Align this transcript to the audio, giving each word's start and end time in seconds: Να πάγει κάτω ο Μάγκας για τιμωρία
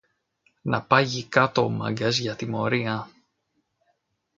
Να 0.63 0.81
πάγει 0.83 1.23
κάτω 1.25 1.63
ο 1.63 1.69
Μάγκας 1.69 2.17
για 2.17 2.35
τιμωρία 2.35 3.09